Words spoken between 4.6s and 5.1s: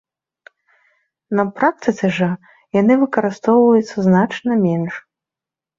менш.